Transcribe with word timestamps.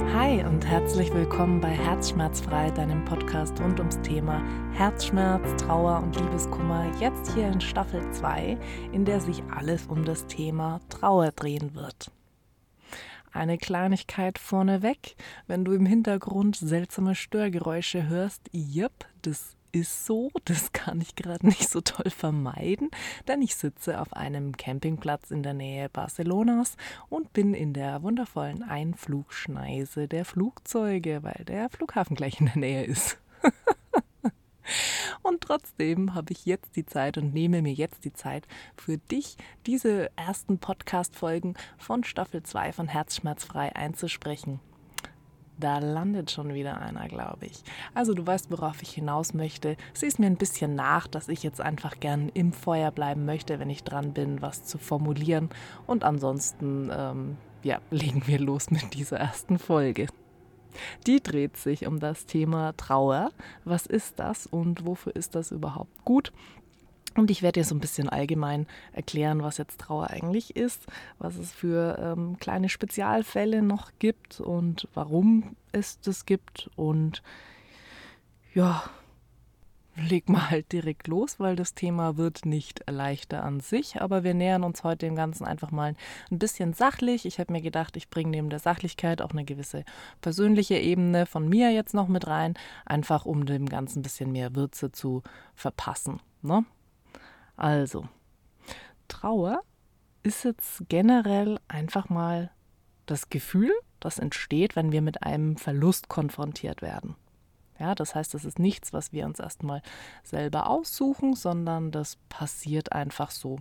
Hi 0.00 0.44
und 0.44 0.64
herzlich 0.64 1.12
willkommen 1.12 1.60
bei 1.60 1.70
Herzschmerzfrei, 1.70 2.70
deinem 2.70 3.04
Podcast 3.04 3.60
rund 3.60 3.80
ums 3.80 4.00
Thema 4.00 4.40
Herzschmerz, 4.72 5.60
Trauer 5.60 6.00
und 6.00 6.14
Liebeskummer. 6.14 6.90
Jetzt 7.00 7.34
hier 7.34 7.48
in 7.48 7.60
Staffel 7.60 8.08
2, 8.12 8.56
in 8.92 9.04
der 9.04 9.20
sich 9.20 9.42
alles 9.50 9.86
um 9.86 10.04
das 10.04 10.26
Thema 10.26 10.80
Trauer 10.88 11.32
drehen 11.32 11.74
wird. 11.74 12.12
Eine 13.32 13.58
Kleinigkeit 13.58 14.38
vorneweg, 14.38 15.16
wenn 15.48 15.64
du 15.64 15.72
im 15.72 15.84
Hintergrund 15.84 16.54
seltsame 16.54 17.16
Störgeräusche 17.16 18.08
hörst, 18.08 18.48
yep, 18.54 19.04
das 19.22 19.56
ist 19.72 20.06
so, 20.06 20.30
das 20.44 20.72
kann 20.72 21.00
ich 21.00 21.14
gerade 21.16 21.46
nicht 21.46 21.68
so 21.68 21.80
toll 21.80 22.10
vermeiden, 22.10 22.90
denn 23.26 23.42
ich 23.42 23.56
sitze 23.56 24.00
auf 24.00 24.12
einem 24.12 24.56
Campingplatz 24.56 25.30
in 25.30 25.42
der 25.42 25.54
Nähe 25.54 25.88
Barcelonas 25.88 26.76
und 27.08 27.32
bin 27.32 27.54
in 27.54 27.72
der 27.72 28.02
wundervollen 28.02 28.62
Einflugschneise 28.62 30.08
der 30.08 30.24
Flugzeuge, 30.24 31.22
weil 31.22 31.44
der 31.46 31.68
Flughafen 31.70 32.16
gleich 32.16 32.40
in 32.40 32.46
der 32.46 32.58
Nähe 32.58 32.84
ist. 32.84 33.18
Und 35.22 35.40
trotzdem 35.42 36.14
habe 36.14 36.32
ich 36.32 36.44
jetzt 36.44 36.76
die 36.76 36.84
Zeit 36.84 37.16
und 37.16 37.32
nehme 37.32 37.62
mir 37.62 37.72
jetzt 37.72 38.04
die 38.04 38.12
Zeit 38.12 38.46
für 38.76 38.98
dich, 38.98 39.36
diese 39.66 40.10
ersten 40.16 40.58
Podcast-Folgen 40.58 41.54
von 41.78 42.04
Staffel 42.04 42.42
2 42.42 42.72
von 42.72 42.88
Herzschmerzfrei 42.88 43.74
einzusprechen. 43.74 44.60
Da 45.58 45.78
landet 45.78 46.30
schon 46.30 46.54
wieder 46.54 46.80
einer, 46.80 47.08
glaube 47.08 47.46
ich. 47.46 47.62
Also 47.94 48.14
du 48.14 48.26
weißt, 48.26 48.50
worauf 48.50 48.80
ich 48.82 48.90
hinaus 48.90 49.34
möchte. 49.34 49.76
Siehst 49.92 50.18
mir 50.18 50.26
ein 50.26 50.36
bisschen 50.36 50.74
nach, 50.74 51.08
dass 51.08 51.28
ich 51.28 51.42
jetzt 51.42 51.60
einfach 51.60 51.98
gern 51.98 52.28
im 52.32 52.52
Feuer 52.52 52.92
bleiben 52.92 53.24
möchte, 53.24 53.58
wenn 53.58 53.70
ich 53.70 53.82
dran 53.82 54.12
bin, 54.12 54.40
was 54.40 54.64
zu 54.64 54.78
formulieren. 54.78 55.50
Und 55.86 56.04
ansonsten, 56.04 56.90
ähm, 56.92 57.36
ja, 57.62 57.80
legen 57.90 58.22
wir 58.26 58.38
los 58.38 58.70
mit 58.70 58.94
dieser 58.94 59.18
ersten 59.18 59.58
Folge. 59.58 60.06
Die 61.06 61.20
dreht 61.20 61.56
sich 61.56 61.86
um 61.86 61.98
das 61.98 62.26
Thema 62.26 62.76
Trauer. 62.76 63.30
Was 63.64 63.86
ist 63.86 64.20
das 64.20 64.46
und 64.46 64.86
wofür 64.86 65.16
ist 65.16 65.34
das 65.34 65.50
überhaupt 65.50 66.04
gut? 66.04 66.32
Und 67.18 67.32
ich 67.32 67.42
werde 67.42 67.58
dir 67.58 67.64
so 67.64 67.74
ein 67.74 67.80
bisschen 67.80 68.08
allgemein 68.08 68.68
erklären, 68.92 69.42
was 69.42 69.58
jetzt 69.58 69.80
Trauer 69.80 70.08
eigentlich 70.10 70.54
ist, 70.54 70.86
was 71.18 71.36
es 71.36 71.52
für 71.52 71.98
ähm, 72.00 72.38
kleine 72.38 72.68
Spezialfälle 72.68 73.60
noch 73.60 73.90
gibt 73.98 74.40
und 74.40 74.86
warum 74.94 75.56
es 75.72 75.98
das 75.98 76.26
gibt. 76.26 76.70
Und 76.76 77.24
ja, 78.54 78.84
leg 79.96 80.28
mal 80.28 80.48
halt 80.48 80.70
direkt 80.70 81.08
los, 81.08 81.40
weil 81.40 81.56
das 81.56 81.74
Thema 81.74 82.16
wird 82.16 82.46
nicht 82.46 82.84
leichter 82.88 83.42
an 83.42 83.58
sich, 83.58 84.00
aber 84.00 84.22
wir 84.22 84.34
nähern 84.34 84.62
uns 84.62 84.84
heute 84.84 85.06
dem 85.06 85.16
Ganzen 85.16 85.44
einfach 85.44 85.72
mal 85.72 85.96
ein 86.30 86.38
bisschen 86.38 86.72
sachlich. 86.72 87.26
Ich 87.26 87.40
habe 87.40 87.52
mir 87.52 87.62
gedacht, 87.62 87.96
ich 87.96 88.10
bringe 88.10 88.30
neben 88.30 88.48
der 88.48 88.60
Sachlichkeit 88.60 89.22
auch 89.22 89.32
eine 89.32 89.44
gewisse 89.44 89.84
persönliche 90.20 90.76
Ebene 90.76 91.26
von 91.26 91.48
mir 91.48 91.72
jetzt 91.72 91.94
noch 91.94 92.06
mit 92.06 92.28
rein, 92.28 92.54
einfach 92.86 93.26
um 93.26 93.44
dem 93.44 93.68
Ganzen 93.68 93.98
ein 93.98 94.02
bisschen 94.02 94.30
mehr 94.30 94.54
Würze 94.54 94.92
zu 94.92 95.24
verpassen. 95.56 96.20
Ne? 96.42 96.64
Also, 97.58 98.08
Trauer 99.08 99.62
ist 100.22 100.44
jetzt 100.44 100.84
generell 100.88 101.58
einfach 101.66 102.08
mal 102.08 102.52
das 103.06 103.30
Gefühl, 103.30 103.72
das 103.98 104.20
entsteht, 104.20 104.76
wenn 104.76 104.92
wir 104.92 105.02
mit 105.02 105.24
einem 105.24 105.56
Verlust 105.56 106.08
konfrontiert 106.08 106.82
werden. 106.82 107.16
Ja, 107.80 107.96
das 107.96 108.14
heißt, 108.14 108.32
das 108.32 108.44
ist 108.44 108.60
nichts, 108.60 108.92
was 108.92 109.12
wir 109.12 109.26
uns 109.26 109.40
erstmal 109.40 109.82
selber 110.22 110.68
aussuchen, 110.68 111.34
sondern 111.34 111.90
das 111.90 112.16
passiert 112.28 112.92
einfach 112.92 113.32
so. 113.32 113.58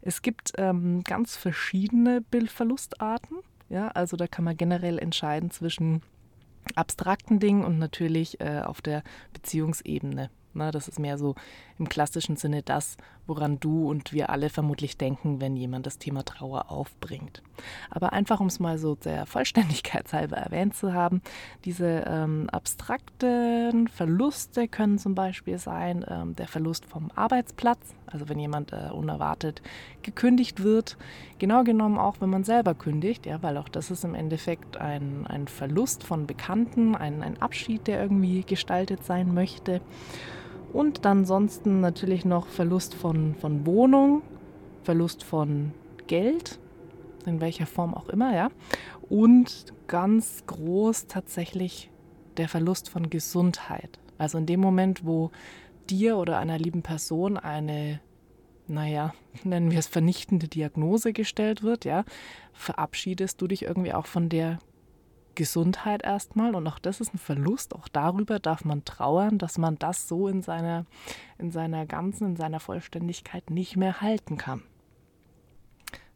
Es 0.00 0.22
gibt 0.22 0.52
ähm, 0.58 1.02
ganz 1.02 1.36
verschiedene 1.36 2.20
Bildverlustarten. 2.20 3.38
Ja, 3.68 3.88
also 3.88 4.16
da 4.16 4.28
kann 4.28 4.44
man 4.44 4.56
generell 4.56 4.98
entscheiden 4.98 5.50
zwischen 5.50 6.02
abstrakten 6.76 7.40
Dingen 7.40 7.64
und 7.64 7.78
natürlich 7.78 8.40
äh, 8.40 8.60
auf 8.60 8.80
der 8.80 9.02
Beziehungsebene. 9.32 10.30
Ne? 10.58 10.70
Das 10.70 10.88
ist 10.88 10.98
mehr 10.98 11.16
so 11.16 11.34
im 11.78 11.88
klassischen 11.88 12.36
Sinne 12.36 12.62
das, 12.62 12.96
woran 13.26 13.60
du 13.60 13.88
und 13.88 14.12
wir 14.12 14.30
alle 14.30 14.50
vermutlich 14.50 14.96
denken, 14.96 15.40
wenn 15.40 15.56
jemand 15.56 15.86
das 15.86 15.98
Thema 15.98 16.24
Trauer 16.24 16.70
aufbringt. 16.70 17.42
Aber 17.90 18.12
einfach, 18.12 18.40
um 18.40 18.46
es 18.48 18.58
mal 18.58 18.78
so 18.78 18.94
der 18.94 19.26
Vollständigkeit 19.26 20.12
halber 20.12 20.36
erwähnt 20.36 20.74
zu 20.74 20.92
haben, 20.92 21.22
diese 21.64 22.04
ähm, 22.06 22.48
abstrakten 22.50 23.88
Verluste 23.88 24.68
können 24.68 24.98
zum 24.98 25.14
Beispiel 25.14 25.58
sein 25.58 26.04
ähm, 26.08 26.34
der 26.36 26.48
Verlust 26.48 26.86
vom 26.86 27.10
Arbeitsplatz, 27.14 27.94
also 28.06 28.28
wenn 28.28 28.38
jemand 28.38 28.72
äh, 28.72 28.90
unerwartet 28.92 29.62
gekündigt 30.02 30.62
wird, 30.62 30.96
genau 31.38 31.64
genommen 31.64 31.98
auch, 31.98 32.20
wenn 32.20 32.30
man 32.30 32.44
selber 32.44 32.74
kündigt, 32.74 33.26
ja, 33.26 33.42
weil 33.42 33.56
auch 33.56 33.68
das 33.68 33.90
ist 33.90 34.04
im 34.04 34.14
Endeffekt 34.14 34.78
ein, 34.78 35.26
ein 35.26 35.46
Verlust 35.48 36.02
von 36.02 36.26
Bekannten, 36.26 36.94
ein, 36.94 37.22
ein 37.22 37.40
Abschied, 37.40 37.86
der 37.86 38.02
irgendwie 38.02 38.42
gestaltet 38.42 39.04
sein 39.04 39.34
möchte. 39.34 39.80
Und 40.72 41.04
ansonsten 41.06 41.80
natürlich 41.80 42.24
noch 42.24 42.46
Verlust 42.46 42.94
von, 42.94 43.34
von 43.34 43.66
Wohnung, 43.66 44.22
Verlust 44.82 45.24
von 45.24 45.72
Geld, 46.06 46.58
in 47.26 47.40
welcher 47.40 47.66
Form 47.66 47.94
auch 47.94 48.08
immer, 48.08 48.34
ja. 48.34 48.50
Und 49.08 49.72
ganz 49.86 50.44
groß 50.46 51.06
tatsächlich 51.06 51.90
der 52.36 52.48
Verlust 52.48 52.88
von 52.88 53.10
Gesundheit. 53.10 53.98
Also 54.18 54.38
in 54.38 54.46
dem 54.46 54.60
Moment, 54.60 55.04
wo 55.04 55.30
dir 55.88 56.16
oder 56.16 56.38
einer 56.38 56.58
lieben 56.58 56.82
Person 56.82 57.36
eine, 57.36 58.00
naja, 58.66 59.14
nennen 59.44 59.70
wir 59.70 59.78
es 59.78 59.86
vernichtende 59.86 60.48
Diagnose 60.48 61.12
gestellt 61.12 61.62
wird, 61.62 61.84
ja, 61.84 62.04
verabschiedest 62.52 63.40
du 63.40 63.46
dich 63.46 63.62
irgendwie 63.62 63.94
auch 63.94 64.06
von 64.06 64.28
der 64.28 64.58
Gesundheit 65.38 66.02
erstmal 66.02 66.56
und 66.56 66.66
auch 66.66 66.80
das 66.80 67.00
ist 67.00 67.14
ein 67.14 67.18
Verlust. 67.18 67.72
Auch 67.72 67.86
darüber 67.86 68.40
darf 68.40 68.64
man 68.64 68.84
trauern, 68.84 69.38
dass 69.38 69.56
man 69.56 69.78
das 69.78 70.08
so 70.08 70.26
in 70.26 70.42
seiner, 70.42 70.84
in 71.38 71.52
seiner 71.52 71.86
ganzen, 71.86 72.30
in 72.30 72.36
seiner 72.36 72.58
Vollständigkeit 72.58 73.48
nicht 73.48 73.76
mehr 73.76 74.00
halten 74.00 74.36
kann. 74.36 74.64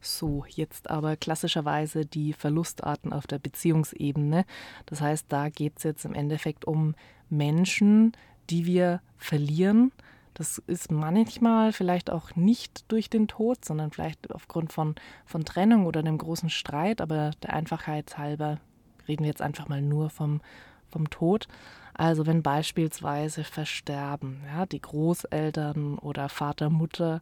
So, 0.00 0.44
jetzt 0.48 0.90
aber 0.90 1.16
klassischerweise 1.16 2.04
die 2.04 2.32
Verlustarten 2.32 3.12
auf 3.12 3.28
der 3.28 3.38
Beziehungsebene. 3.38 4.44
Das 4.86 5.00
heißt, 5.00 5.26
da 5.28 5.50
geht 5.50 5.74
es 5.76 5.84
jetzt 5.84 6.04
im 6.04 6.14
Endeffekt 6.14 6.64
um 6.64 6.96
Menschen, 7.30 8.16
die 8.50 8.66
wir 8.66 9.02
verlieren. 9.18 9.92
Das 10.34 10.58
ist 10.66 10.90
manchmal 10.90 11.72
vielleicht 11.72 12.10
auch 12.10 12.34
nicht 12.34 12.90
durch 12.90 13.08
den 13.08 13.28
Tod, 13.28 13.64
sondern 13.64 13.92
vielleicht 13.92 14.32
aufgrund 14.32 14.72
von, 14.72 14.96
von 15.24 15.44
Trennung 15.44 15.86
oder 15.86 16.00
einem 16.00 16.18
großen 16.18 16.50
Streit, 16.50 17.00
aber 17.00 17.30
der 17.40 17.52
Einfachheit 17.52 18.18
halber 18.18 18.58
reden 19.08 19.22
wir 19.24 19.28
jetzt 19.28 19.42
einfach 19.42 19.68
mal 19.68 19.82
nur 19.82 20.10
vom, 20.10 20.40
vom 20.88 21.10
Tod. 21.10 21.48
Also 21.94 22.26
wenn 22.26 22.42
beispielsweise 22.42 23.44
versterben, 23.44 24.42
ja, 24.46 24.66
die 24.66 24.80
Großeltern 24.80 25.98
oder 25.98 26.28
Vater, 26.28 26.70
Mutter, 26.70 27.20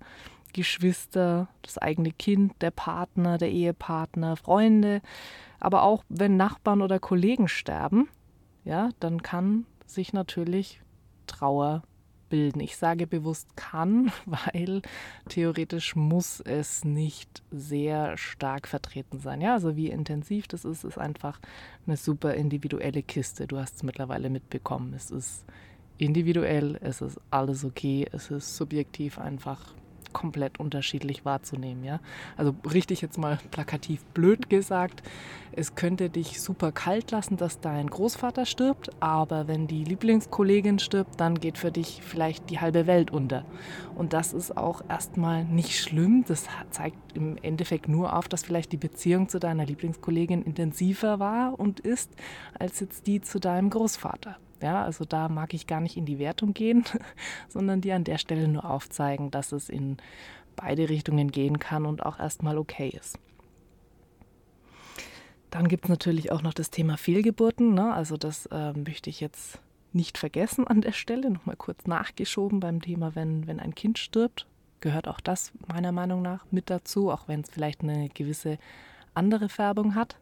Geschwister, 0.52 1.48
das 1.62 1.78
eigene 1.78 2.12
Kind, 2.12 2.60
der 2.60 2.70
Partner, 2.70 3.38
der 3.38 3.50
Ehepartner, 3.50 4.36
Freunde, 4.36 5.00
aber 5.58 5.82
auch 5.82 6.04
wenn 6.08 6.36
Nachbarn 6.36 6.82
oder 6.82 6.98
Kollegen 6.98 7.48
sterben, 7.48 8.08
ja, 8.64 8.90
dann 9.00 9.22
kann 9.22 9.66
sich 9.86 10.12
natürlich 10.12 10.80
Trauer 11.26 11.82
bilden. 12.30 12.60
Ich 12.60 12.76
sage 12.76 13.06
bewusst 13.06 13.54
kann, 13.56 14.10
weil 14.26 14.80
theoretisch 15.28 15.94
muss 15.94 16.40
es 16.40 16.84
nicht 16.84 17.42
sehr 17.50 18.16
stark 18.16 18.66
vertreten 18.66 19.20
sein. 19.20 19.42
Ja, 19.42 19.52
also 19.52 19.76
wie 19.76 19.90
intensiv 19.90 20.48
das 20.48 20.64
ist, 20.64 20.84
ist 20.84 20.96
einfach 20.96 21.38
eine 21.86 21.98
super 21.98 22.32
individuelle 22.34 23.02
Kiste. 23.02 23.46
Du 23.46 23.58
hast 23.58 23.76
es 23.76 23.82
mittlerweile 23.82 24.30
mitbekommen. 24.30 24.94
Es 24.94 25.10
ist 25.10 25.44
individuell, 25.98 26.78
es 26.80 27.02
ist 27.02 27.20
alles 27.30 27.64
okay, 27.64 28.06
es 28.10 28.30
ist 28.30 28.56
subjektiv 28.56 29.18
einfach 29.18 29.74
komplett 30.12 30.60
unterschiedlich 30.60 31.24
wahrzunehmen, 31.24 31.84
ja. 31.84 32.00
Also 32.36 32.54
richtig 32.72 33.00
jetzt 33.00 33.18
mal 33.18 33.38
plakativ 33.50 34.04
blöd 34.06 34.50
gesagt, 34.50 35.02
es 35.52 35.74
könnte 35.74 36.10
dich 36.10 36.40
super 36.40 36.70
kalt 36.70 37.10
lassen, 37.10 37.36
dass 37.36 37.60
dein 37.60 37.88
Großvater 37.88 38.46
stirbt, 38.46 38.90
aber 39.00 39.48
wenn 39.48 39.66
die 39.66 39.84
Lieblingskollegin 39.84 40.78
stirbt, 40.78 41.20
dann 41.20 41.34
geht 41.34 41.58
für 41.58 41.72
dich 41.72 42.02
vielleicht 42.04 42.50
die 42.50 42.60
halbe 42.60 42.86
Welt 42.86 43.10
unter. 43.10 43.44
Und 43.96 44.12
das 44.12 44.32
ist 44.32 44.56
auch 44.56 44.82
erstmal 44.88 45.44
nicht 45.44 45.78
schlimm. 45.78 46.24
Das 46.26 46.46
zeigt 46.70 47.16
im 47.16 47.36
Endeffekt 47.42 47.88
nur 47.88 48.16
auf, 48.16 48.28
dass 48.28 48.44
vielleicht 48.44 48.72
die 48.72 48.76
Beziehung 48.76 49.28
zu 49.28 49.38
deiner 49.40 49.66
Lieblingskollegin 49.66 50.42
intensiver 50.42 51.18
war 51.18 51.58
und 51.58 51.80
ist, 51.80 52.10
als 52.58 52.80
jetzt 52.80 53.06
die 53.06 53.20
zu 53.20 53.40
deinem 53.40 53.70
Großvater. 53.70 54.36
Ja, 54.62 54.84
also 54.84 55.04
da 55.04 55.28
mag 55.28 55.54
ich 55.54 55.66
gar 55.66 55.80
nicht 55.80 55.96
in 55.96 56.06
die 56.06 56.18
Wertung 56.18 56.54
gehen, 56.54 56.84
sondern 57.48 57.80
dir 57.80 57.96
an 57.96 58.04
der 58.04 58.18
Stelle 58.18 58.48
nur 58.48 58.64
aufzeigen, 58.64 59.30
dass 59.30 59.52
es 59.52 59.68
in 59.68 59.96
beide 60.56 60.88
Richtungen 60.88 61.30
gehen 61.30 61.58
kann 61.58 61.86
und 61.86 62.04
auch 62.04 62.18
erstmal 62.18 62.58
okay 62.58 62.88
ist. 62.88 63.18
Dann 65.50 65.68
gibt 65.68 65.84
es 65.84 65.90
natürlich 65.90 66.30
auch 66.30 66.42
noch 66.42 66.54
das 66.54 66.70
Thema 66.70 66.96
Fehlgeburten. 66.96 67.74
Ne? 67.74 67.92
Also 67.92 68.16
das 68.16 68.46
äh, 68.46 68.72
möchte 68.72 69.10
ich 69.10 69.20
jetzt 69.20 69.58
nicht 69.92 70.18
vergessen 70.18 70.66
an 70.66 70.80
der 70.80 70.92
Stelle. 70.92 71.30
Nochmal 71.30 71.56
kurz 71.56 71.86
nachgeschoben 71.86 72.60
beim 72.60 72.80
Thema, 72.80 73.14
wenn, 73.14 73.46
wenn 73.46 73.58
ein 73.58 73.74
Kind 73.74 73.98
stirbt, 73.98 74.46
gehört 74.80 75.08
auch 75.08 75.20
das 75.20 75.52
meiner 75.66 75.92
Meinung 75.92 76.22
nach 76.22 76.44
mit 76.50 76.70
dazu, 76.70 77.10
auch 77.10 77.26
wenn 77.26 77.40
es 77.40 77.50
vielleicht 77.50 77.82
eine 77.82 78.08
gewisse 78.10 78.58
andere 79.14 79.48
Färbung 79.48 79.96
hat. 79.96 80.16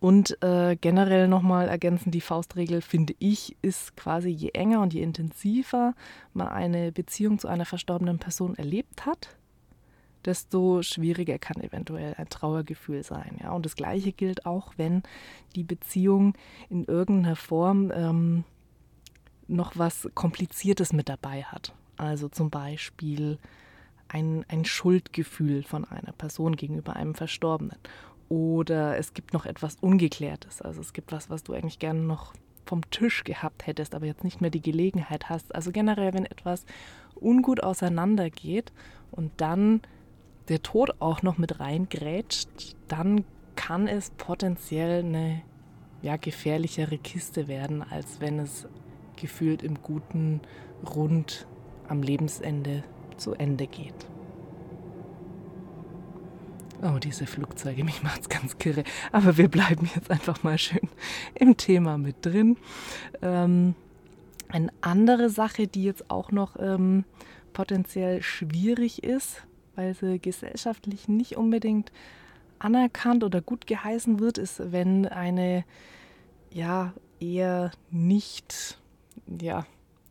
Und 0.00 0.40
äh, 0.42 0.76
generell 0.80 1.26
nochmal 1.26 1.68
ergänzend 1.68 2.14
die 2.14 2.20
Faustregel, 2.20 2.82
finde 2.82 3.14
ich, 3.18 3.56
ist 3.62 3.96
quasi 3.96 4.28
je 4.28 4.50
enger 4.50 4.80
und 4.80 4.94
je 4.94 5.02
intensiver 5.02 5.94
man 6.34 6.48
eine 6.48 6.92
Beziehung 6.92 7.38
zu 7.38 7.48
einer 7.48 7.64
verstorbenen 7.64 8.18
Person 8.18 8.54
erlebt 8.54 9.06
hat, 9.06 9.36
desto 10.24 10.82
schwieriger 10.82 11.38
kann 11.38 11.60
eventuell 11.62 12.14
ein 12.14 12.28
Trauergefühl 12.28 13.02
sein. 13.02 13.38
Ja? 13.40 13.50
Und 13.50 13.66
das 13.66 13.74
Gleiche 13.74 14.12
gilt 14.12 14.46
auch, 14.46 14.72
wenn 14.76 15.02
die 15.56 15.64
Beziehung 15.64 16.34
in 16.70 16.84
irgendeiner 16.84 17.36
Form 17.36 17.90
ähm, 17.92 18.44
noch 19.48 19.72
was 19.76 20.08
Kompliziertes 20.14 20.92
mit 20.92 21.08
dabei 21.08 21.42
hat. 21.42 21.74
Also 21.96 22.28
zum 22.28 22.50
Beispiel 22.50 23.38
ein, 24.06 24.44
ein 24.48 24.64
Schuldgefühl 24.64 25.62
von 25.62 25.84
einer 25.84 26.12
Person 26.12 26.56
gegenüber 26.56 26.96
einem 26.96 27.14
Verstorbenen. 27.14 27.76
Oder 28.28 28.98
es 28.98 29.14
gibt 29.14 29.32
noch 29.32 29.46
etwas 29.46 29.76
Ungeklärtes. 29.80 30.60
Also 30.60 30.80
es 30.80 30.92
gibt 30.92 31.12
was, 31.12 31.30
was 31.30 31.42
du 31.44 31.54
eigentlich 31.54 31.78
gerne 31.78 32.00
noch 32.00 32.34
vom 32.66 32.88
Tisch 32.90 33.24
gehabt 33.24 33.66
hättest, 33.66 33.94
aber 33.94 34.06
jetzt 34.06 34.24
nicht 34.24 34.40
mehr 34.40 34.50
die 34.50 34.60
Gelegenheit 34.60 35.30
hast. 35.30 35.54
Also 35.54 35.72
generell, 35.72 36.12
wenn 36.12 36.26
etwas 36.26 36.66
ungut 37.14 37.62
auseinandergeht 37.62 38.72
und 39.10 39.32
dann 39.38 39.80
der 40.48 40.62
Tod 40.62 41.00
auch 41.00 41.22
noch 41.22 41.38
mit 41.38 41.60
reingrätscht, 41.60 42.76
dann 42.86 43.24
kann 43.56 43.88
es 43.88 44.10
potenziell 44.10 45.04
eine 45.04 45.42
ja, 46.02 46.16
gefährlichere 46.16 46.98
Kiste 46.98 47.48
werden, 47.48 47.82
als 47.82 48.20
wenn 48.20 48.38
es 48.38 48.68
gefühlt 49.16 49.62
im 49.62 49.82
guten 49.82 50.40
Rund 50.94 51.46
am 51.88 52.02
Lebensende 52.02 52.84
zu 53.16 53.34
Ende 53.34 53.66
geht. 53.66 54.06
Oh, 56.80 56.98
diese 56.98 57.26
Flugzeuge, 57.26 57.82
mich 57.82 58.02
macht's 58.04 58.28
ganz 58.28 58.56
kirre. 58.56 58.84
Aber 59.10 59.36
wir 59.36 59.48
bleiben 59.48 59.90
jetzt 59.94 60.10
einfach 60.10 60.44
mal 60.44 60.58
schön 60.58 60.88
im 61.34 61.56
Thema 61.56 61.98
mit 61.98 62.24
drin. 62.24 62.56
Ähm, 63.20 63.74
eine 64.48 64.72
andere 64.80 65.28
Sache, 65.28 65.66
die 65.66 65.84
jetzt 65.84 66.08
auch 66.08 66.30
noch 66.30 66.56
ähm, 66.58 67.04
potenziell 67.52 68.22
schwierig 68.22 69.02
ist, 69.02 69.42
weil 69.74 69.94
sie 69.94 70.20
gesellschaftlich 70.20 71.08
nicht 71.08 71.36
unbedingt 71.36 71.90
anerkannt 72.60 73.24
oder 73.24 73.40
gut 73.40 73.66
geheißen 73.66 74.20
wird, 74.20 74.38
ist, 74.38 74.72
wenn 74.72 75.06
eine 75.06 75.64
ja 76.52 76.92
eher 77.20 77.72
nicht 77.90 78.78
ja 79.26 79.66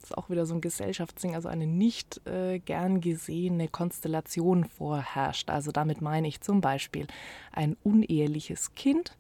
ist 0.10 0.18
auch 0.18 0.30
wieder 0.30 0.46
so 0.46 0.56
ein 0.56 0.62
Gesellschaftsding, 0.62 1.36
also 1.36 1.50
eine 1.50 1.68
nicht 1.68 2.26
äh, 2.26 2.60
gern 2.60 3.02
gesehene 3.02 3.68
Konstellation 3.68 4.66
vorherrscht. 4.66 5.50
Also 5.50 5.72
damit 5.72 6.02
meine 6.02 6.28
ich 6.28 6.42
zum 6.42 6.62
Beispiel 6.62 7.08
ein 7.52 7.76
uneheliches 7.84 8.74
Kind 8.76 9.18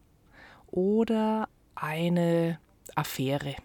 oder 0.67 1.49
eine 1.75 2.59
Affäre 2.95 3.55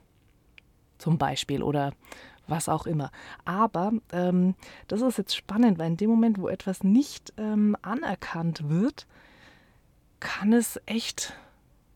zum 0.98 1.18
Beispiel 1.18 1.62
oder 1.62 1.92
was 2.46 2.68
auch 2.68 2.86
immer. 2.86 3.10
Aber 3.44 3.92
ähm, 4.12 4.54
das 4.88 5.00
ist 5.00 5.18
jetzt 5.18 5.36
spannend, 5.36 5.78
weil 5.78 5.88
in 5.88 5.96
dem 5.96 6.10
Moment, 6.10 6.38
wo 6.38 6.48
etwas 6.48 6.82
nicht 6.82 7.32
ähm, 7.36 7.76
anerkannt 7.82 8.68
wird, 8.68 9.06
kann 10.20 10.52
es 10.52 10.80
echt 10.86 11.34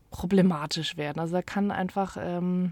problematisch 0.09 0.97
werden. 0.97 1.19
Also 1.19 1.35
da 1.35 1.41
kann 1.41 1.71
einfach 1.71 2.17
ähm, 2.19 2.71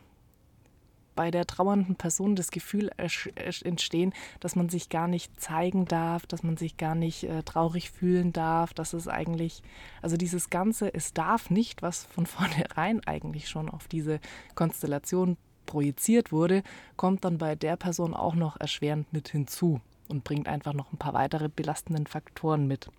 bei 1.15 1.31
der 1.31 1.45
trauernden 1.45 1.95
Person 1.95 2.35
das 2.35 2.51
Gefühl 2.51 2.91
entstehen, 2.97 4.13
dass 4.39 4.55
man 4.55 4.69
sich 4.69 4.89
gar 4.89 5.07
nicht 5.07 5.39
zeigen 5.39 5.85
darf, 5.85 6.25
dass 6.25 6.43
man 6.43 6.57
sich 6.57 6.77
gar 6.77 6.95
nicht 6.95 7.23
äh, 7.23 7.43
traurig 7.43 7.91
fühlen 7.91 8.33
darf, 8.33 8.73
dass 8.73 8.93
es 8.93 9.07
eigentlich, 9.07 9.63
also 10.01 10.17
dieses 10.17 10.49
Ganze, 10.49 10.93
es 10.93 11.13
darf 11.13 11.49
nicht, 11.49 11.81
was 11.81 12.05
von 12.05 12.25
vornherein 12.25 13.01
eigentlich 13.05 13.49
schon 13.49 13.69
auf 13.69 13.87
diese 13.87 14.19
Konstellation 14.55 15.37
projiziert 15.65 16.31
wurde, 16.31 16.63
kommt 16.95 17.25
dann 17.25 17.37
bei 17.37 17.55
der 17.55 17.75
Person 17.75 18.13
auch 18.13 18.35
noch 18.35 18.59
erschwerend 18.59 19.11
mit 19.11 19.29
hinzu 19.29 19.81
und 20.07 20.23
bringt 20.23 20.47
einfach 20.47 20.73
noch 20.73 20.93
ein 20.93 20.97
paar 20.97 21.13
weitere 21.13 21.49
belastenden 21.49 22.05
Faktoren 22.07 22.67
mit. 22.67 22.89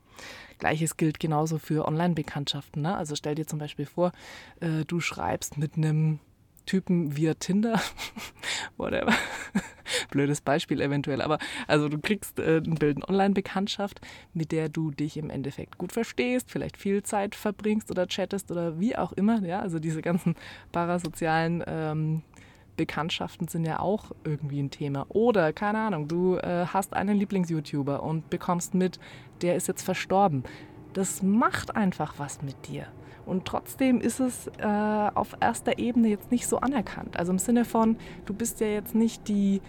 Gleiches 0.58 0.96
gilt 0.96 1.20
genauso 1.20 1.58
für 1.58 1.86
Online-Bekanntschaften. 1.86 2.82
Ne? 2.82 2.96
Also 2.96 3.14
stell 3.14 3.34
dir 3.34 3.46
zum 3.46 3.58
Beispiel 3.58 3.86
vor, 3.86 4.12
äh, 4.60 4.84
du 4.86 5.00
schreibst 5.00 5.58
mit 5.58 5.76
einem 5.76 6.18
Typen 6.66 7.16
via 7.16 7.34
Tinder. 7.34 7.80
Whatever. 8.76 9.14
Blödes 10.10 10.40
Beispiel 10.40 10.80
eventuell, 10.80 11.22
aber 11.22 11.38
also 11.68 11.88
du 11.88 11.98
kriegst 11.98 12.38
äh, 12.38 12.58
ein 12.58 12.74
Bild, 12.74 12.96
eine 12.96 13.08
Online-Bekanntschaft, 13.08 14.00
mit 14.34 14.52
der 14.52 14.68
du 14.68 14.90
dich 14.90 15.16
im 15.16 15.30
Endeffekt 15.30 15.78
gut 15.78 15.92
verstehst, 15.92 16.50
vielleicht 16.50 16.76
viel 16.76 17.02
Zeit 17.02 17.34
verbringst 17.34 17.90
oder 17.90 18.06
chattest 18.08 18.50
oder 18.50 18.78
wie 18.80 18.96
auch 18.96 19.12
immer. 19.12 19.42
Ja, 19.44 19.60
also 19.60 19.78
diese 19.78 20.02
ganzen 20.02 20.34
parasozialen 20.72 21.62
ähm, 21.66 22.22
Bekanntschaften 22.76 23.48
sind 23.48 23.64
ja 23.64 23.80
auch 23.80 24.12
irgendwie 24.24 24.60
ein 24.60 24.70
Thema. 24.70 25.06
Oder, 25.08 25.52
keine 25.52 25.78
Ahnung, 25.78 26.08
du 26.08 26.36
äh, 26.36 26.66
hast 26.66 26.94
einen 26.94 27.16
Lieblings-YouTuber 27.16 28.02
und 28.02 28.28
bekommst 28.30 28.74
mit, 28.74 28.98
der 29.40 29.56
ist 29.56 29.68
jetzt 29.68 29.82
verstorben. 29.82 30.44
Das 30.92 31.22
macht 31.22 31.76
einfach 31.76 32.14
was 32.18 32.42
mit 32.42 32.68
dir. 32.68 32.86
Und 33.26 33.44
trotzdem 33.44 34.00
ist 34.00 34.20
es 34.20 34.46
äh, 34.58 34.64
auf 34.64 35.36
erster 35.40 35.78
Ebene 35.78 36.08
jetzt 36.08 36.30
nicht 36.30 36.46
so 36.46 36.58
anerkannt. 36.58 37.18
Also 37.18 37.32
im 37.32 37.38
Sinne 37.38 37.64
von, 37.64 37.96
du 38.24 38.32
bist 38.32 38.60
ja 38.60 38.68
jetzt 38.68 38.94
nicht 38.94 39.26
die, 39.28 39.60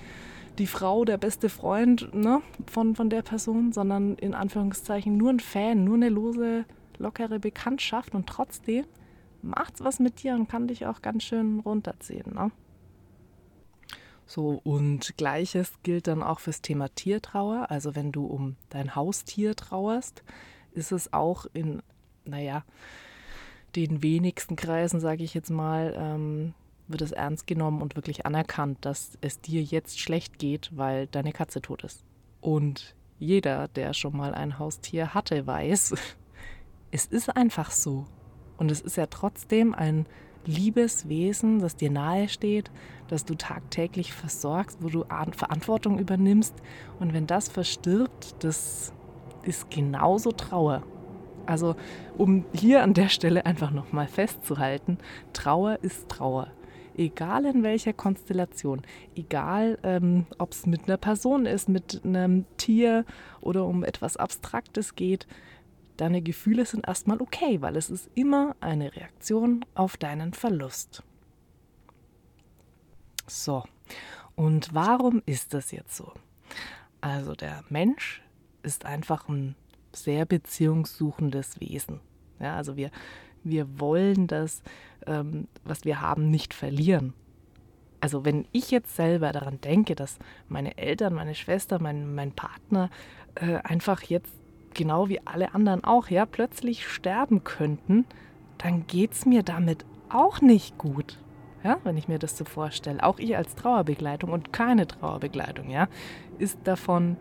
die 0.60 0.68
Frau, 0.68 1.06
der 1.06 1.18
beste 1.18 1.50
Freund 1.50 2.14
ne, 2.14 2.42
von, 2.68 2.96
von 2.96 3.10
der 3.10 3.24
Person, 3.24 3.74
sondern 3.74 4.16
in 4.16 4.36
Anführungszeichen 4.36 5.18
nur 5.18 5.32
ein 5.32 5.40
Fan, 5.40 5.84
nur 5.84 5.96
eine 5.96 6.10
lose, 6.10 6.66
lockere 7.00 7.40
Bekanntschaft. 7.40 8.14
Und 8.14 8.28
trotzdem 8.28 8.86
macht 9.42 9.76
es 9.76 9.84
was 9.84 10.00
mit 10.00 10.22
dir 10.22 10.36
und 10.36 10.48
kann 10.48 10.68
dich 10.68 10.86
auch 10.86 11.02
ganz 11.02 11.24
schön 11.24 11.60
runterziehen. 11.60 12.36
Ne? 12.36 12.52
So, 14.28 14.62
und 14.64 15.18
gleiches 15.18 15.74
gilt 15.82 16.08
dann 16.08 16.22
auch 16.22 16.42
fürs 16.42 16.62
Thema 16.62 16.90
Tiertrauer. 16.94 17.72
Also 17.72 17.96
wenn 17.96 18.12
du 18.12 18.26
um 18.26 18.56
dein 18.70 18.94
Haustier 18.94 19.56
trauerst, 19.56 20.22
ist 20.74 20.92
es 20.92 21.12
auch 21.12 21.48
in, 21.54 21.82
naja, 22.26 22.64
den 23.78 24.02
wenigsten 24.02 24.56
Kreisen, 24.56 25.00
sage 25.00 25.24
ich 25.24 25.36
jetzt 25.36 25.52
mal, 25.52 25.94
ähm, 25.96 26.54
wird 26.88 27.02
es 27.02 27.12
ernst 27.12 27.46
genommen 27.46 27.82
und 27.82 27.96
wirklich 27.96 28.26
anerkannt, 28.26 28.80
dass 28.82 29.18
es 29.22 29.40
dir 29.40 29.62
jetzt 29.62 30.00
schlecht 30.00 30.40
geht, 30.40 30.72
weil 30.76 31.06
deine 31.08 31.32
Katze 31.32 31.62
tot 31.62 31.84
ist. 31.84 32.04
Und 32.42 32.96
jeder, 33.20 33.68
der 33.68 33.94
schon 33.94 34.18
mal 34.18 34.34
ein 34.34 34.58
Haustier 34.58 35.14
hatte, 35.14 35.46
weiß, 35.46 35.94
es 36.92 37.06
ist 37.06 37.36
einfach 37.36 37.70
so. 37.70 38.06
Und 38.58 38.72
es 38.72 38.82
ist 38.82 38.98
ja 38.98 39.06
trotzdem 39.06 39.76
ein 39.76 40.08
liebes 40.46 41.08
Wesen, 41.08 41.60
das 41.60 41.76
dir 41.76 41.92
nahe 41.92 42.30
steht, 42.30 42.72
das 43.10 43.26
du 43.26 43.36
tagtäglich 43.36 44.14
versorgst, 44.14 44.80
wo 44.82 44.90
du 44.90 45.06
Verantwortung 45.34 46.00
übernimmst. 46.00 46.56
Und 47.00 47.14
wenn 47.14 47.28
das 47.28 47.50
verstirbt, 47.50 48.44
das 48.44 48.94
ist 49.44 49.70
genauso 49.70 50.32
Trauer. 50.32 50.84
Also 51.48 51.76
um 52.18 52.46
hier 52.54 52.84
an 52.84 52.94
der 52.94 53.10
Stelle 53.10 53.46
einfach 53.46 53.72
nochmal 53.72 54.08
festzuhalten, 54.08 54.98
Trauer 55.34 55.80
ist 55.82 56.10
Trauer. 56.10 56.52
Egal 56.96 57.46
in 57.46 57.64
welcher 57.64 57.94
Konstellation, 57.94 58.82
egal 59.16 59.78
ähm, 59.84 60.26
ob 60.40 60.52
es 60.52 60.66
mit 60.66 60.86
einer 60.86 60.98
Person 60.98 61.46
ist, 61.46 61.70
mit 61.70 62.02
einem 62.04 62.46
Tier 62.58 63.06
oder 63.40 63.66
um 63.66 63.84
etwas 63.84 64.18
Abstraktes 64.18 64.96
geht, 64.96 65.28
deine 65.96 66.22
Gefühle 66.22 66.66
sind 66.66 66.88
erstmal 66.88 67.22
okay, 67.22 67.62
weil 67.62 67.78
es 67.78 67.90
ist 67.90 68.10
immer 68.16 68.56
eine 68.62 68.96
Reaktion 68.96 69.64
auf 69.76 69.98
deinen 69.98 70.34
Verlust. 70.34 71.04
So, 73.28 73.64
und 74.36 74.74
warum 74.74 75.22
ist 75.26 75.54
das 75.54 75.72
jetzt 75.72 75.96
so? 75.96 76.14
Also 77.00 77.36
der 77.36 77.64
Mensch 77.70 78.24
ist 78.64 78.86
einfach 78.86 79.30
ein 79.30 79.56
sehr 79.94 80.26
beziehungssuchendes 80.26 81.60
Wesen. 81.60 82.00
Ja, 82.40 82.56
also 82.56 82.76
wir, 82.76 82.92
wir 83.44 83.80
wollen 83.80 84.28
das, 84.28 84.62
ähm, 85.06 85.48
was 85.64 85.86
wir 85.86 86.02
haben, 86.02 86.30
nicht 86.30 86.54
verlieren. 86.54 87.14
Also 88.00 88.26
wenn 88.26 88.46
ich 88.52 88.70
jetzt 88.70 88.96
selber 88.96 89.32
daran 89.32 89.60
denke, 89.62 89.96
dass 89.96 90.20
meine 90.48 90.78
Eltern, 90.78 91.14
meine 91.14 91.34
Schwester, 91.34 91.82
mein, 91.82 92.14
mein 92.14 92.32
Partner 92.32 92.90
äh, 93.36 93.56
einfach 93.64 94.04
jetzt 94.04 94.34
genau 94.74 95.10
wie 95.10 95.20
alle 95.26 95.56
anderen 95.56 95.84
auch, 95.84 96.10
ja, 96.10 96.26
plötzlich 96.26 96.88
sterben 96.88 97.44
könnten, 97.44 98.06
dann 98.60 98.86
geht 98.88 99.14
es 99.14 99.26
mir 99.26 99.44
damit 99.44 99.86
auch 100.10 100.42
nicht 100.42 100.78
gut. 100.78 101.18
Ja, 101.64 101.80
wenn 101.84 101.98
ich 101.98 102.08
mir 102.08 102.20
das 102.20 102.38
so 102.38 102.46
vorstelle. 102.46 103.04
Auch 103.04 103.18
ich 103.18 103.36
als 103.36 103.56
Trauerbegleitung 103.56 104.32
und 104.32 104.54
keine 104.54 104.88
Trauerbegleitung, 104.88 105.70
ja, 105.70 105.88
ist 106.38 106.60
davon 106.64 107.18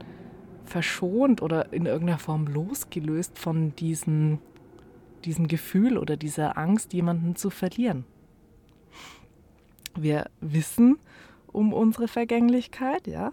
verschont 0.66 1.42
oder 1.42 1.72
in 1.72 1.86
irgendeiner 1.86 2.18
Form 2.18 2.46
losgelöst 2.46 3.38
von 3.38 3.74
diesem, 3.76 4.38
diesem 5.24 5.48
Gefühl 5.48 5.98
oder 5.98 6.16
dieser 6.16 6.58
Angst, 6.58 6.92
jemanden 6.92 7.36
zu 7.36 7.50
verlieren. 7.50 8.04
Wir 9.94 10.26
wissen 10.40 10.98
um 11.46 11.72
unsere 11.72 12.08
Vergänglichkeit, 12.08 13.06
ja. 13.06 13.32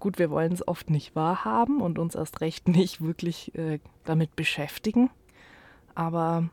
Gut, 0.00 0.18
wir 0.18 0.30
wollen 0.30 0.52
es 0.52 0.66
oft 0.66 0.90
nicht 0.90 1.14
wahrhaben 1.14 1.80
und 1.80 1.98
uns 1.98 2.14
erst 2.14 2.40
recht 2.40 2.68
nicht 2.68 3.00
wirklich 3.00 3.54
äh, 3.54 3.78
damit 4.04 4.36
beschäftigen. 4.36 5.10
Aber 5.94 6.50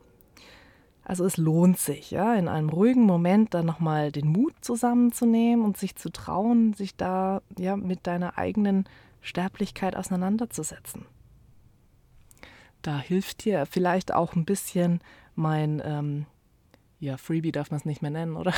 Also 1.06 1.26
es 1.26 1.38
lohnt 1.38 1.78
sich, 1.78 2.12
ja, 2.12 2.34
in 2.36 2.48
einem 2.48 2.70
ruhigen 2.70 3.04
Moment 3.04 3.54
dann 3.54 3.66
nochmal 3.66 4.12
den 4.12 4.28
Mut 4.28 4.54
zusammenzunehmen 4.62 5.66
und 5.66 5.78
sich 5.78 5.96
zu 5.96 6.10
trauen, 6.10 6.74
sich 6.74 6.96
da 6.96 7.42
ja 7.58 7.76
mit 7.76 8.08
deiner 8.08 8.38
eigenen 8.38 8.86
Sterblichkeit 9.22 9.96
auseinanderzusetzen. 9.98 11.06
Da 12.82 13.00
hilft 13.00 13.46
dir 13.46 13.66
vielleicht 13.66 14.14
auch 14.14 14.36
ein 14.36 14.46
bisschen 14.46 15.02
mein, 15.36 15.82
ähm, 15.84 16.26
ja, 17.00 17.18
Freebie 17.18 17.52
darf 17.52 17.72
man 17.72 17.80
es 17.80 17.86
nicht 17.86 18.02
mehr 18.02 18.12
nennen, 18.12 18.38
oder? 18.38 18.54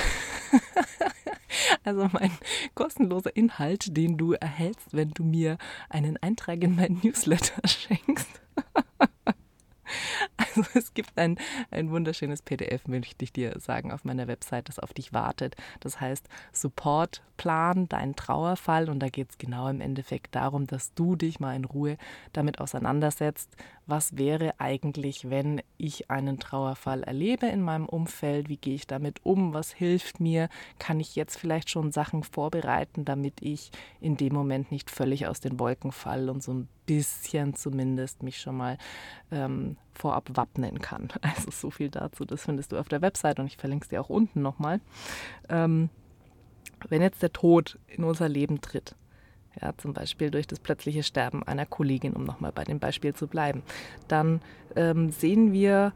also 1.83 2.09
mein 2.11 2.31
kostenloser 2.75 3.35
Inhalt, 3.35 3.95
den 3.97 4.17
du 4.17 4.33
erhältst, 4.33 4.93
wenn 4.93 5.11
du 5.11 5.23
mir 5.23 5.57
einen 5.89 6.17
Eintrag 6.17 6.63
in 6.63 6.75
mein 6.75 6.99
Newsletter 7.03 7.61
schenkst. 7.67 8.41
Also 10.55 10.69
es 10.73 10.93
gibt 10.93 11.17
ein, 11.17 11.37
ein 11.71 11.91
wunderschönes 11.91 12.41
PDF, 12.41 12.87
möchte 12.87 13.23
ich 13.23 13.33
dir 13.33 13.59
sagen, 13.59 13.91
auf 13.91 14.03
meiner 14.03 14.27
Website, 14.27 14.69
das 14.69 14.79
auf 14.79 14.93
dich 14.93 15.13
wartet. 15.13 15.55
Das 15.79 15.99
heißt 15.99 16.27
Support 16.51 17.21
Plan, 17.37 17.89
dein 17.89 18.15
Trauerfall. 18.15 18.89
Und 18.89 18.99
da 18.99 19.09
geht 19.09 19.31
es 19.31 19.37
genau 19.37 19.67
im 19.67 19.81
Endeffekt 19.81 20.35
darum, 20.35 20.67
dass 20.67 20.93
du 20.93 21.15
dich 21.15 21.39
mal 21.39 21.55
in 21.55 21.65
Ruhe 21.65 21.97
damit 22.33 22.59
auseinandersetzt, 22.59 23.55
was 23.87 24.17
wäre 24.17 24.59
eigentlich, 24.59 25.29
wenn 25.29 25.61
ich 25.77 26.09
einen 26.09 26.39
Trauerfall 26.39 27.03
erlebe 27.03 27.47
in 27.47 27.61
meinem 27.61 27.85
Umfeld, 27.85 28.49
wie 28.49 28.57
gehe 28.57 28.75
ich 28.75 28.87
damit 28.87 29.19
um, 29.23 29.53
was 29.53 29.71
hilft 29.71 30.19
mir, 30.19 30.49
kann 30.79 30.99
ich 30.99 31.15
jetzt 31.15 31.37
vielleicht 31.37 31.69
schon 31.69 31.91
Sachen 31.91 32.23
vorbereiten, 32.23 33.05
damit 33.05 33.41
ich 33.41 33.71
in 33.99 34.17
dem 34.17 34.33
Moment 34.33 34.71
nicht 34.71 34.89
völlig 34.89 35.27
aus 35.27 35.39
den 35.39 35.59
Wolken 35.59 35.91
falle 35.91 36.31
und 36.31 36.41
so 36.41 36.53
ein 36.53 36.69
bisschen 36.85 37.55
zumindest 37.55 38.23
mich 38.23 38.39
schon 38.39 38.57
mal 38.57 38.77
ähm, 39.31 39.77
vorab 39.93 40.29
wappnen 40.35 40.79
kann. 40.79 41.09
Also 41.21 41.51
so 41.51 41.71
viel 41.71 41.89
dazu, 41.89 42.25
das 42.25 42.43
findest 42.43 42.71
du 42.71 42.77
auf 42.77 42.87
der 42.87 43.01
Website 43.01 43.39
und 43.39 43.47
ich 43.47 43.57
verlinke 43.57 43.83
es 43.83 43.89
dir 43.89 44.01
auch 44.01 44.09
unten 44.09 44.41
nochmal. 44.41 44.79
Ähm, 45.49 45.89
wenn 46.89 47.01
jetzt 47.01 47.21
der 47.21 47.33
Tod 47.33 47.79
in 47.87 48.03
unser 48.03 48.29
Leben 48.29 48.61
tritt, 48.61 48.95
ja, 49.61 49.73
zum 49.77 49.93
Beispiel 49.93 50.31
durch 50.31 50.47
das 50.47 50.59
plötzliche 50.59 51.03
Sterben 51.03 51.43
einer 51.43 51.65
Kollegin, 51.65 52.13
um 52.13 52.23
nochmal 52.23 52.51
bei 52.51 52.63
dem 52.63 52.79
Beispiel 52.79 53.13
zu 53.13 53.27
bleiben, 53.27 53.63
dann 54.07 54.41
ähm, 54.75 55.11
sehen 55.11 55.53
wir 55.53 55.93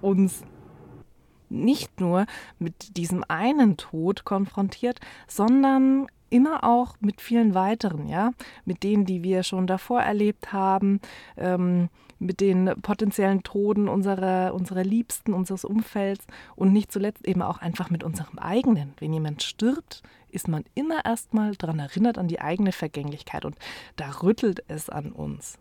uns 0.00 0.44
nicht 1.48 2.00
nur 2.00 2.26
mit 2.58 2.96
diesem 2.96 3.24
einen 3.28 3.76
Tod 3.76 4.24
konfrontiert, 4.24 5.00
sondern 5.26 6.06
immer 6.30 6.64
auch 6.64 6.96
mit 7.00 7.20
vielen 7.20 7.54
weiteren, 7.54 8.06
ja, 8.06 8.32
mit 8.64 8.82
denen, 8.82 9.04
die 9.04 9.22
wir 9.22 9.42
schon 9.42 9.66
davor 9.66 10.00
erlebt 10.00 10.52
haben, 10.52 11.00
ähm, 11.36 11.88
mit 12.18 12.40
den 12.40 12.70
potenziellen 12.82 13.42
Toden 13.42 13.88
unserer, 13.88 14.54
unserer 14.54 14.84
Liebsten, 14.84 15.34
unseres 15.34 15.64
Umfelds 15.64 16.26
und 16.56 16.72
nicht 16.72 16.90
zuletzt 16.90 17.26
eben 17.26 17.42
auch 17.42 17.58
einfach 17.58 17.90
mit 17.90 18.04
unserem 18.04 18.38
eigenen. 18.38 18.94
Wenn 18.98 19.12
jemand 19.12 19.42
stirbt, 19.42 20.02
ist 20.30 20.48
man 20.48 20.64
immer 20.74 21.04
erstmal 21.04 21.54
daran 21.56 21.78
erinnert 21.78 22.18
an 22.18 22.28
die 22.28 22.40
eigene 22.40 22.72
Vergänglichkeit 22.72 23.44
und 23.44 23.56
da 23.96 24.10
rüttelt 24.22 24.64
es 24.68 24.88
an 24.88 25.12
uns. 25.12 25.58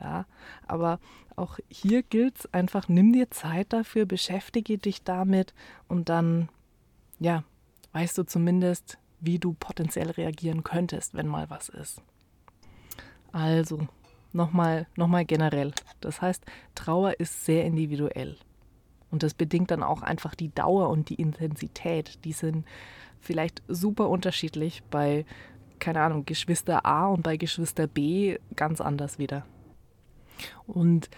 Ja, 0.00 0.26
aber 0.66 1.00
auch 1.36 1.58
hier 1.68 2.02
gilt 2.02 2.38
es 2.38 2.52
einfach, 2.52 2.88
nimm 2.88 3.12
dir 3.12 3.30
Zeit 3.30 3.72
dafür, 3.72 4.04
beschäftige 4.04 4.76
dich 4.76 5.04
damit 5.04 5.54
und 5.88 6.10
dann, 6.10 6.50
ja, 7.18 7.44
weißt 7.92 8.18
du 8.18 8.24
zumindest, 8.24 8.98
wie 9.20 9.38
du 9.38 9.54
potenziell 9.54 10.10
reagieren 10.10 10.64
könntest, 10.64 11.14
wenn 11.14 11.26
mal 11.28 11.48
was 11.50 11.68
ist. 11.68 12.02
Also, 13.32 13.86
nochmal 14.32 14.86
noch 14.96 15.08
mal 15.08 15.24
generell. 15.24 15.72
Das 16.00 16.20
heißt, 16.22 16.44
Trauer 16.74 17.18
ist 17.18 17.44
sehr 17.44 17.64
individuell. 17.64 18.36
Und 19.10 19.22
das 19.22 19.34
bedingt 19.34 19.70
dann 19.70 19.82
auch 19.82 20.02
einfach 20.02 20.34
die 20.34 20.54
Dauer 20.54 20.90
und 20.90 21.08
die 21.08 21.14
Intensität. 21.14 22.24
Die 22.24 22.32
sind 22.32 22.66
vielleicht 23.20 23.62
super 23.68 24.08
unterschiedlich 24.08 24.82
bei, 24.90 25.24
keine 25.78 26.00
Ahnung, 26.00 26.24
Geschwister 26.24 26.84
A 26.84 27.06
und 27.06 27.22
bei 27.22 27.36
Geschwister 27.36 27.86
B 27.86 28.38
ganz 28.54 28.80
anders 28.80 29.18
wieder. 29.18 29.46
Und 30.66 31.08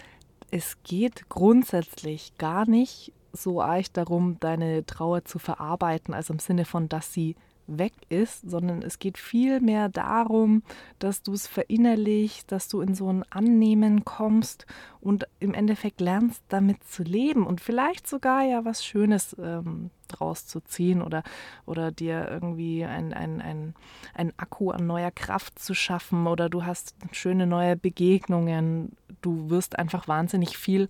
es 0.50 0.82
geht 0.82 1.28
grundsätzlich 1.28 2.36
gar 2.38 2.68
nicht 2.68 3.12
so 3.32 3.60
arg 3.60 3.92
darum, 3.92 4.38
deine 4.40 4.86
Trauer 4.86 5.24
zu 5.24 5.38
verarbeiten, 5.38 6.14
also 6.14 6.32
im 6.32 6.38
Sinne 6.38 6.64
von, 6.64 6.88
dass 6.88 7.12
sie 7.12 7.36
weg 7.68 7.92
ist, 8.08 8.48
sondern 8.48 8.82
es 8.82 8.98
geht 8.98 9.18
vielmehr 9.18 9.88
darum, 9.88 10.62
dass 10.98 11.22
du 11.22 11.32
es 11.32 11.46
verinnerlichst, 11.46 12.50
dass 12.50 12.68
du 12.68 12.80
in 12.80 12.94
so 12.94 13.12
ein 13.12 13.24
Annehmen 13.30 14.04
kommst 14.04 14.66
und 15.00 15.26
im 15.38 15.54
Endeffekt 15.54 16.00
lernst, 16.00 16.42
damit 16.48 16.82
zu 16.84 17.02
leben 17.02 17.46
und 17.46 17.60
vielleicht 17.60 18.06
sogar 18.08 18.42
ja 18.42 18.64
was 18.64 18.84
Schönes 18.84 19.36
ähm, 19.38 19.90
draus 20.08 20.46
zu 20.46 20.60
ziehen 20.60 21.02
oder, 21.02 21.22
oder 21.66 21.92
dir 21.92 22.28
irgendwie 22.30 22.84
ein, 22.84 23.12
ein, 23.12 23.40
ein, 23.40 23.74
ein 24.14 24.32
Akku 24.38 24.70
an 24.70 24.86
neuer 24.86 25.10
Kraft 25.10 25.58
zu 25.58 25.74
schaffen 25.74 26.26
oder 26.26 26.48
du 26.48 26.64
hast 26.64 26.94
schöne 27.12 27.46
neue 27.46 27.76
Begegnungen. 27.76 28.96
Du 29.20 29.50
wirst 29.50 29.78
einfach 29.78 30.08
wahnsinnig 30.08 30.56
viel 30.56 30.88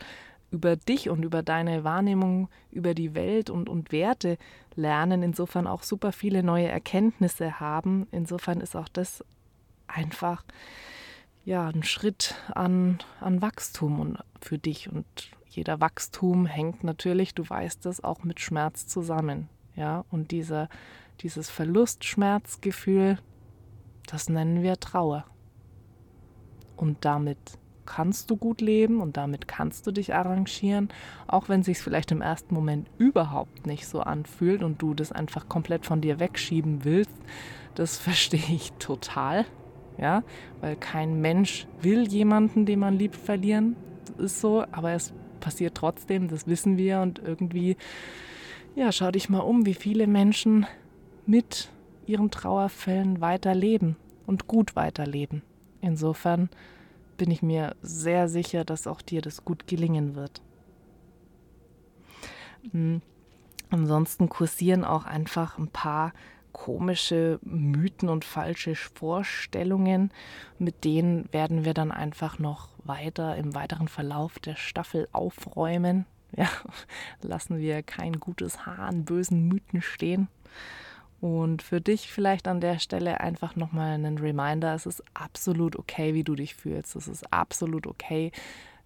über 0.51 0.77
dich 0.77 1.11
und 1.11 1.25
über 1.25 1.43
deine 1.43 1.85
Wahrnehmung 1.85 2.49
über 2.71 2.95
die 2.95 3.15
Welt 3.15 3.51
und, 3.51 3.69
und 3.69 3.93
Werte 3.93 4.39
lernen, 4.75 5.23
insofern 5.23 5.67
auch 5.67 5.83
super 5.83 6.13
viele 6.13 6.43
neue 6.43 6.69
Erkenntnisse 6.69 7.61
haben. 7.61 8.07
Insofern 8.11 8.61
ist 8.61 8.77
auch 8.77 8.89
das 8.89 9.25
einfach 9.87 10.45
ja, 11.45 11.67
ein 11.69 11.83
Schritt 11.83 12.35
an, 12.55 12.99
an 13.21 13.43
Wachstum 13.43 14.01
und 14.01 14.19
für 14.41 14.59
dich. 14.59 14.91
Und 14.91 15.07
jeder 15.49 15.81
Wachstum 15.81 16.47
hängt 16.47 16.85
natürlich, 16.85 17.35
du 17.35 17.49
weißt 17.49 17.87
es, 17.87 18.03
auch 18.05 18.23
mit 18.23 18.41
Schmerz 18.41 18.87
zusammen. 18.87 19.49
Ja, 19.75 20.05
und 20.11 20.31
dieser, 20.31 20.69
dieses 21.21 21.51
Verlustschmerzgefühl, 21.51 23.19
das 24.07 24.29
nennen 24.29 24.63
wir 24.63 24.79
Trauer. 24.81 25.25
Und 26.77 27.05
damit 27.05 27.39
kannst 27.89 28.31
du 28.31 28.37
gut 28.37 28.61
leben 28.61 29.01
und 29.01 29.17
damit 29.17 29.49
kannst 29.49 29.87
du 29.87 29.93
dich 29.93 30.15
arrangieren, 30.15 30.91
auch 31.27 31.49
wenn 31.49 31.61
es 31.61 31.67
sich 31.67 31.79
vielleicht 31.79 32.13
im 32.13 32.21
ersten 32.21 32.55
Moment 32.55 32.87
überhaupt 32.99 33.67
nicht 33.67 33.87
so 33.87 34.01
anfühlt 34.01 34.63
und 34.63 34.83
du 34.83 34.93
das 34.93 35.11
einfach 35.11 35.49
komplett 35.49 35.87
von 35.87 36.03
dir 36.03 36.21
wegschieben 36.21 36.85
willst. 36.85 37.17
Das 37.75 37.97
verstehe 37.99 38.55
ich 38.55 38.73
total, 38.75 39.47
ja, 39.97 40.23
weil 40.61 40.77
kein 40.77 41.23
Mensch 41.23 41.67
will 41.81 42.07
jemanden, 42.07 42.67
den 42.67 42.79
man 42.79 42.99
liebt, 42.99 43.17
verlieren. 43.17 43.75
Das 44.05 44.33
ist 44.33 44.41
so, 44.43 44.65
aber 44.71 44.93
es 44.93 45.15
passiert 45.41 45.75
trotzdem, 45.75 46.29
das 46.29 46.47
wissen 46.47 46.77
wir 46.77 47.01
und 47.01 47.19
irgendwie, 47.19 47.79
ja, 48.77 48.93
schau 48.93 49.11
dich 49.11 49.31
mal 49.31 49.41
um, 49.41 49.65
wie 49.65 49.75
viele 49.75 50.07
Menschen 50.07 50.67
mit 51.25 51.71
ihren 52.05 52.31
Trauerfällen 52.31 53.23
weiterleben 53.23 53.97
und 54.27 54.47
gut 54.47 54.77
weiterleben. 54.77 55.41
Insofern 55.81 56.51
bin 57.19 57.31
ich 57.31 57.43
mir 57.43 57.77
sehr 57.83 58.29
sicher, 58.29 58.65
dass 58.65 58.87
auch 58.87 59.03
dir 59.03 59.21
das 59.21 59.45
gut 59.45 59.67
gelingen 59.67 60.15
wird. 60.15 60.41
Hm. 62.71 63.03
Ansonsten 63.71 64.31
kursieren 64.31 64.85
auch 64.85 65.05
einfach 65.05 65.59
ein 65.59 65.69
paar 65.69 66.15
komische 66.53 67.39
Mythen 67.43 68.09
und 68.09 68.25
falsche 68.25 68.75
Vorstellungen. 68.75 70.11
Mit 70.59 70.85
denen 70.85 71.31
werden 71.33 71.65
wir 71.65 71.75
dann 71.75 71.93
einfach 71.93 72.39
noch 72.39 72.71
weiter 72.83 73.37
im 73.37 73.55
weiteren 73.55 73.89
Verlauf 73.89 74.39
der 74.39 74.57
Staffel 74.57 75.07
aufräumen. 75.13 76.07
Ja, 76.35 76.49
lassen 77.23 77.59
wir 77.59 77.83
kein 77.83 78.19
gutes 78.21 78.65
Haar 78.65 78.81
an 78.81 79.05
bösen 79.05 79.49
Mythen 79.49 79.83
stehen. 79.83 80.29
Und 81.21 81.63
für 81.63 81.81
dich 81.81 82.11
vielleicht 82.13 82.47
an 82.47 82.61
der 82.61 82.79
Stelle 82.79 83.21
einfach 83.21 83.57
nochmal 83.57 83.93
einen 83.93 84.19
Reminder, 84.19 84.75
es 84.75 84.87
ist 84.87 85.03
absolut 85.15 85.77
okay, 85.77 86.15
wie 86.15 86.23
du 86.23 86.37
dich 86.37 86.55
fühlst. 86.55 86.95
Es 86.95 87.09
ist 87.09 87.33
absolut 87.33 87.87
okay, 87.89 88.31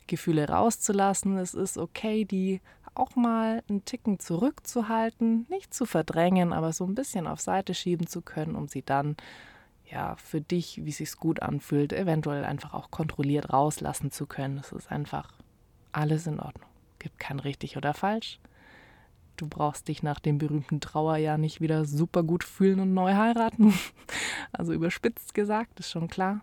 Gefühle 0.06 0.48
rauszulassen. 0.48 1.36
Es 1.36 1.52
ist 1.54 1.76
okay, 1.76 2.24
die 2.24 2.60
auch 2.94 3.16
mal 3.16 3.62
einen 3.68 3.84
Ticken 3.84 4.18
zurückzuhalten, 4.18 5.46
nicht 5.48 5.72
zu 5.74 5.86
verdrängen, 5.86 6.52
aber 6.52 6.72
so 6.72 6.84
ein 6.84 6.94
bisschen 6.94 7.26
auf 7.26 7.40
Seite 7.40 7.74
schieben 7.74 8.06
zu 8.06 8.22
können, 8.22 8.54
um 8.54 8.68
sie 8.68 8.82
dann 8.82 9.16
ja 9.90 10.16
für 10.16 10.40
dich, 10.40 10.84
wie 10.84 10.90
es 10.90 10.98
sich 10.98 11.16
gut 11.16 11.42
anfühlt, 11.42 11.92
eventuell 11.92 12.44
einfach 12.44 12.74
auch 12.74 12.90
kontrolliert 12.90 13.52
rauslassen 13.52 14.10
zu 14.10 14.26
können. 14.26 14.58
Es 14.58 14.72
ist 14.72 14.90
einfach 14.90 15.32
alles 15.92 16.26
in 16.26 16.40
Ordnung. 16.40 16.68
Gibt 16.98 17.18
kein 17.18 17.40
richtig 17.40 17.76
oder 17.76 17.94
falsch. 17.94 18.38
Du 19.42 19.48
brauchst 19.48 19.88
dich 19.88 20.04
nach 20.04 20.20
dem 20.20 20.38
berühmten 20.38 20.80
Trauerjahr 20.80 21.36
nicht 21.36 21.60
wieder 21.60 21.84
super 21.84 22.22
gut 22.22 22.44
fühlen 22.44 22.78
und 22.78 22.94
neu 22.94 23.14
heiraten. 23.14 23.74
Also 24.52 24.72
überspitzt 24.72 25.34
gesagt, 25.34 25.80
ist 25.80 25.90
schon 25.90 26.06
klar. 26.06 26.42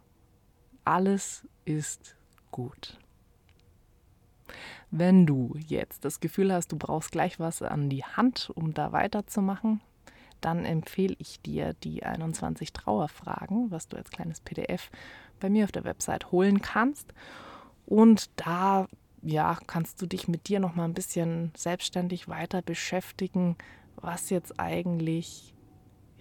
Alles 0.84 1.48
ist 1.63 2.18
gut. 2.51 2.98
Wenn 4.91 5.25
du 5.25 5.56
jetzt 5.68 6.03
das 6.03 6.20
Gefühl 6.20 6.51
hast, 6.51 6.74
du 6.74 6.77
brauchst 6.77 7.13
gleich 7.13 7.39
was 7.39 7.62
an 7.62 7.89
die 7.89 8.03
Hand, 8.03 8.51
um 8.53 8.74
da 8.74 8.91
weiterzumachen, 8.91 9.79
dann 10.41 10.65
empfehle 10.65 11.15
ich 11.20 11.39
dir 11.39 11.75
die 11.75 12.03
21 12.03 12.74
Trauerfragen, 12.74 13.72
was 13.72 13.88
du 13.88 13.96
als 13.96 14.10
kleines 14.10 14.41
PDF 14.41 14.89
bei 15.39 15.50
mir 15.50 15.63
auf 15.63 15.72
der 15.72 15.86
Website 15.86 16.34
holen 16.34 16.62
kannst. 16.62 17.13
Und 17.86 18.29
da 18.36 18.88
ja, 19.21 19.57
kannst 19.67 20.01
du 20.01 20.05
dich 20.05 20.27
mit 20.27 20.47
dir 20.47 20.59
noch 20.59 20.75
mal 20.75 20.85
ein 20.85 20.93
bisschen 20.93 21.51
selbstständig 21.55 22.27
weiter 22.27 22.61
beschäftigen, 22.61 23.57
was 23.95 24.29
jetzt 24.29 24.59
eigentlich, 24.59 25.53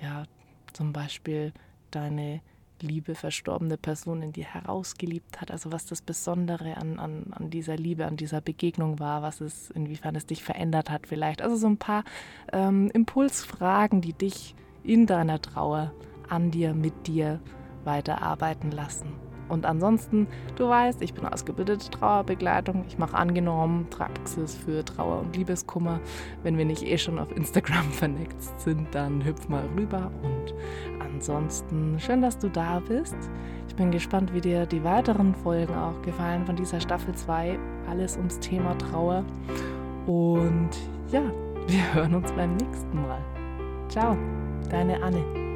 ja, 0.01 0.25
zum 0.73 0.93
Beispiel 0.93 1.53
deine 1.91 2.41
liebe 2.81 3.15
verstorbene 3.15 3.77
Person 3.77 4.23
in 4.23 4.33
dir 4.33 4.45
herausgeliebt 4.45 5.41
hat, 5.41 5.51
also 5.51 5.73
was 5.73 5.87
das 5.87 6.03
Besondere 6.03 6.77
an, 6.77 6.99
an, 6.99 7.27
an 7.33 7.51
dieser 7.51 7.77
Liebe, 7.77 8.07
an 8.07 8.17
dieser 8.17 8.41
Begegnung 8.41 8.99
war, 9.01 9.23
was 9.23 9.41
es, 9.41 9.71
inwiefern 9.71 10.15
es 10.15 10.27
dich 10.27 10.45
verändert 10.45 10.91
hat 10.91 11.07
vielleicht. 11.07 11.43
Also 11.43 11.57
so 11.57 11.67
ein 11.67 11.79
paar 11.79 12.05
ähm, 12.53 12.91
Impulsfragen, 12.93 14.01
die 14.01 14.13
dich 14.13 14.55
in 14.85 15.07
deiner 15.07 15.41
Trauer 15.41 15.93
an 16.29 16.51
dir, 16.51 16.75
mit 16.75 17.07
dir 17.07 17.41
weiterarbeiten 17.85 18.71
lassen. 18.71 19.28
Und 19.49 19.67
ansonsten, 19.67 20.27
du 20.57 20.69
weißt, 20.69 21.03
ich 21.03 21.15
bin 21.15 21.25
ausgebildete 21.27 21.91
Trauerbegleitung. 21.91 22.85
Ich 22.89 22.99
mache 22.99 23.17
angenommen 23.17 23.87
Praxis 23.91 24.55
für 24.55 24.85
Trauer 24.85 25.21
und 25.21 25.37
Liebeskummer. 25.37 26.01
Wenn 26.43 26.59
wir 26.59 26.65
nicht 26.65 26.83
eh 26.83 26.99
schon 26.99 27.19
auf 27.19 27.35
Instagram 27.37 27.85
vernetzt 27.93 28.61
sind, 28.61 28.95
dann 28.95 29.25
hüpf 29.25 29.49
mal 29.49 29.65
rüber. 29.77 30.11
Und 30.23 30.55
ansonsten, 31.01 31.99
schön, 31.99 32.23
dass 32.23 32.39
du 32.39 32.49
da 32.49 32.81
bist. 32.81 33.17
Ich 33.69 33.75
bin 33.77 33.91
gespannt, 33.91 34.33
wie 34.35 34.41
dir 34.41 34.67
die 34.67 34.83
weiteren 34.83 35.35
Folgen 35.35 35.75
auch 35.75 36.01
gefallen 36.03 36.45
von 36.47 36.57
dieser 36.57 36.81
Staffel 36.81 37.15
2. 37.15 37.59
Alles 37.89 38.17
ums 38.17 38.39
Thema 38.41 38.77
Trauer. 38.79 39.25
Und 40.07 40.71
ja, 41.13 41.23
wir 41.67 41.95
hören 41.95 42.15
uns 42.15 42.33
beim 42.33 42.57
nächsten 42.57 43.03
Mal. 43.03 43.21
Ciao, 43.89 44.17
deine 44.71 45.03
Anne. 45.03 45.48